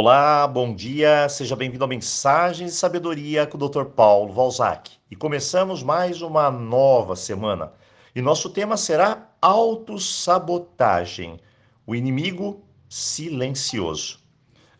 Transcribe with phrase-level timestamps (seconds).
[0.00, 3.86] Olá, bom dia, seja bem-vindo a Mensagens de Sabedoria com o Dr.
[3.86, 4.92] Paulo Valzac.
[5.10, 7.72] E começamos mais uma nova semana.
[8.14, 11.40] E nosso tema será autossabotagem,
[11.84, 14.20] o inimigo silencioso.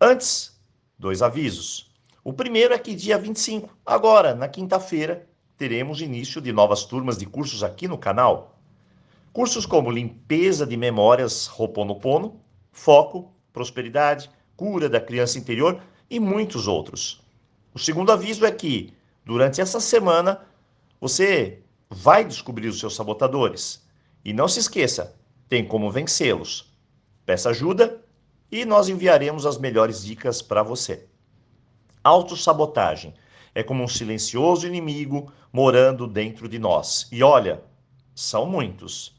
[0.00, 0.56] Antes,
[0.96, 1.92] dois avisos.
[2.22, 7.26] O primeiro é que dia 25, agora, na quinta-feira, teremos início de novas turmas de
[7.26, 8.60] cursos aqui no canal.
[9.32, 12.40] Cursos como limpeza de memórias Roponopono,
[12.70, 14.30] foco, prosperidade,
[14.60, 15.80] cura da criança interior
[16.10, 17.22] e muitos outros.
[17.72, 18.92] O segundo aviso é que,
[19.24, 20.42] durante essa semana,
[21.00, 23.82] você vai descobrir os seus sabotadores.
[24.22, 25.16] E não se esqueça,
[25.48, 26.70] tem como vencê-los.
[27.24, 28.04] Peça ajuda
[28.52, 31.06] e nós enviaremos as melhores dicas para você.
[32.04, 33.14] Autossabotagem
[33.54, 37.08] é como um silencioso inimigo morando dentro de nós.
[37.10, 37.62] E olha,
[38.14, 39.18] são muitos.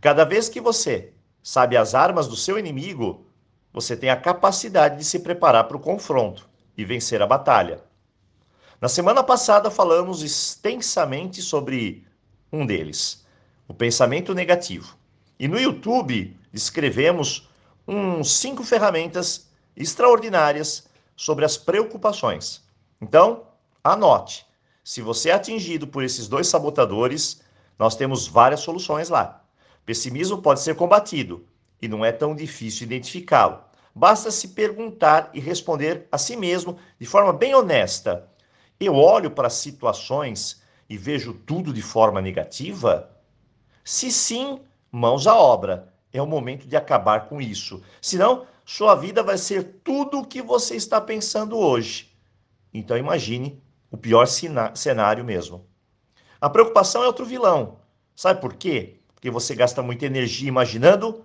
[0.00, 3.26] Cada vez que você sabe as armas do seu inimigo,
[3.72, 7.82] você tem a capacidade de se preparar para o confronto e vencer a batalha.
[8.80, 12.06] Na semana passada falamos extensamente sobre
[12.52, 13.26] um deles,
[13.66, 14.96] o pensamento negativo.
[15.38, 17.48] E no YouTube descrevemos
[17.86, 22.62] uns cinco ferramentas extraordinárias sobre as preocupações.
[23.00, 23.44] Então,
[23.82, 24.46] anote.
[24.82, 27.42] Se você é atingido por esses dois sabotadores,
[27.78, 29.44] nós temos várias soluções lá.
[29.84, 31.44] Pessimismo pode ser combatido
[31.80, 33.62] e não é tão difícil identificá-lo.
[33.94, 38.28] Basta se perguntar e responder a si mesmo de forma bem honesta.
[38.78, 43.10] Eu olho para situações e vejo tudo de forma negativa?
[43.84, 45.92] Se sim, mãos à obra.
[46.12, 47.82] É o momento de acabar com isso.
[48.00, 52.16] Senão, sua vida vai ser tudo o que você está pensando hoje.
[52.72, 55.66] Então imagine o pior cenário mesmo.
[56.40, 57.80] A preocupação é outro vilão.
[58.14, 59.00] Sabe por quê?
[59.14, 61.24] Porque você gasta muita energia imaginando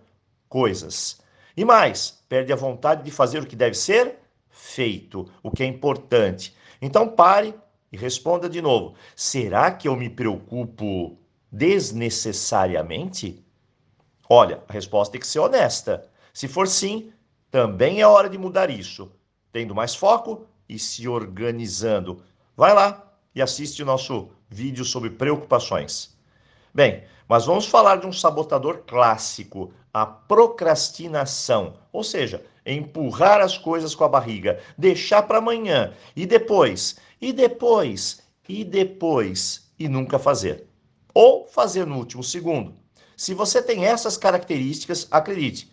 [0.54, 1.20] coisas.
[1.58, 4.20] E mais, perde a vontade de fazer o que deve ser
[4.52, 6.56] feito, o que é importante.
[6.80, 7.56] Então pare
[7.92, 11.18] e responda de novo: será que eu me preocupo
[11.52, 13.44] desnecessariamente?
[14.30, 16.08] Olha, a resposta tem que ser honesta.
[16.31, 17.12] Se for sim,
[17.50, 19.12] também é hora de mudar isso,
[19.52, 22.22] tendo mais foco e se organizando.
[22.56, 26.16] Vai lá e assiste o nosso vídeo sobre preocupações.
[26.73, 33.94] Bem, mas vamos falar de um sabotador clássico, a procrastinação, ou seja, empurrar as coisas
[33.94, 40.67] com a barriga, deixar para amanhã e depois, e depois, e depois, e nunca fazer.
[41.13, 42.73] Ou fazer no último segundo.
[43.16, 45.72] Se você tem essas características, acredite,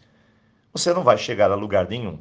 [0.71, 2.19] você não vai chegar a lugar nenhum.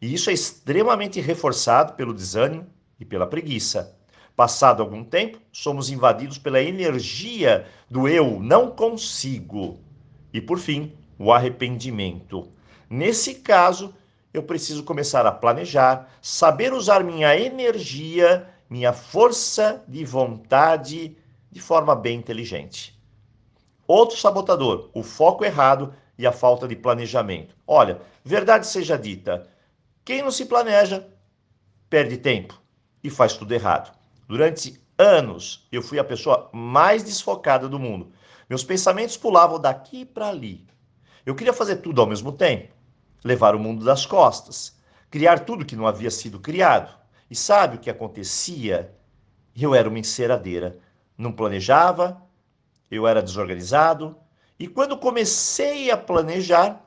[0.00, 2.66] E isso é extremamente reforçado pelo desânimo
[3.00, 3.98] e pela preguiça.
[4.34, 9.78] Passado algum tempo, somos invadidos pela energia do eu não consigo.
[10.32, 12.50] E por fim, o arrependimento.
[12.88, 13.94] Nesse caso,
[14.32, 21.16] eu preciso começar a planejar, saber usar minha energia, minha força de vontade
[21.50, 22.98] de forma bem inteligente.
[23.86, 27.54] Outro sabotador, o foco errado e a falta de planejamento.
[27.66, 29.46] Olha, verdade seja dita,
[30.04, 31.06] quem não se planeja
[31.90, 32.58] perde tempo
[33.04, 34.01] e faz tudo errado.
[34.32, 38.14] Durante anos, eu fui a pessoa mais desfocada do mundo.
[38.48, 40.66] Meus pensamentos pulavam daqui para ali.
[41.26, 42.72] Eu queria fazer tudo ao mesmo tempo,
[43.22, 44.74] levar o mundo das costas,
[45.10, 46.98] criar tudo que não havia sido criado.
[47.30, 48.94] E sabe o que acontecia?
[49.54, 50.78] Eu era uma enceradeira.
[51.18, 52.22] Não planejava,
[52.90, 54.16] eu era desorganizado.
[54.58, 56.82] E quando comecei a planejar,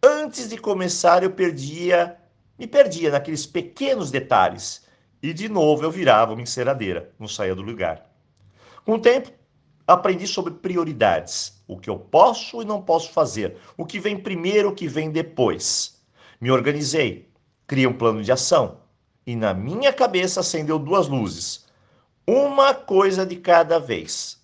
[0.00, 2.16] antes de começar eu perdia,
[2.56, 4.83] me perdia naqueles pequenos detalhes
[5.24, 8.14] e de novo eu virava uma enceradeira, não saía do lugar.
[8.84, 9.32] Com o tempo,
[9.86, 14.68] aprendi sobre prioridades, o que eu posso e não posso fazer, o que vem primeiro,
[14.68, 15.98] o que vem depois.
[16.38, 17.30] Me organizei,
[17.66, 18.80] criei um plano de ação
[19.26, 21.64] e na minha cabeça acendeu duas luzes,
[22.26, 24.38] uma coisa de cada vez.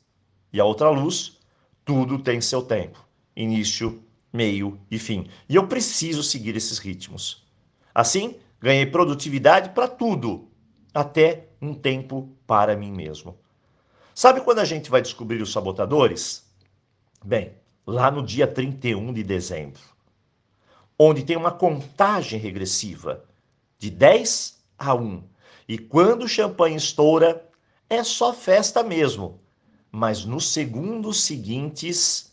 [0.50, 1.36] E a outra luz,
[1.84, 4.02] tudo tem seu tempo, início,
[4.32, 5.28] meio e fim.
[5.46, 7.46] E eu preciso seguir esses ritmos.
[7.94, 10.49] Assim, ganhei produtividade para tudo,
[10.94, 13.38] até um tempo para mim mesmo.
[14.14, 16.44] Sabe quando a gente vai descobrir os sabotadores?
[17.24, 17.54] Bem,
[17.86, 19.80] lá no dia 31 de dezembro,
[20.98, 23.24] onde tem uma contagem regressiva
[23.78, 25.22] de 10 a 1.
[25.68, 27.48] E quando o champanhe estoura,
[27.88, 29.40] é só festa mesmo.
[29.90, 32.32] Mas nos segundos seguintes,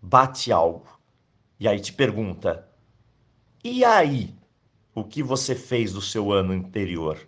[0.00, 0.86] bate algo.
[1.58, 2.68] E aí te pergunta:
[3.64, 4.34] e aí?
[4.94, 7.18] O que você fez do seu ano anterior?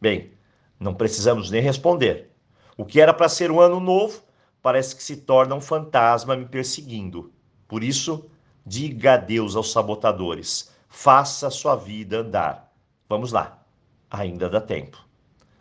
[0.00, 0.32] Bem,
[0.78, 2.30] não precisamos nem responder.
[2.76, 4.22] O que era para ser um ano novo
[4.62, 7.32] parece que se torna um fantasma me perseguindo.
[7.68, 8.30] Por isso,
[8.64, 10.72] diga adeus aos sabotadores.
[10.88, 12.72] Faça a sua vida andar.
[13.08, 13.62] Vamos lá,
[14.10, 14.98] ainda dá tempo.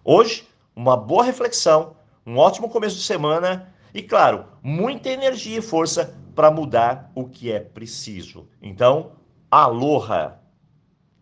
[0.04, 6.16] Hoje, uma boa reflexão, um ótimo começo de semana e, claro, muita energia e força
[6.34, 8.48] para mudar o que é preciso.
[8.62, 9.12] Então,
[9.52, 10.40] aloha!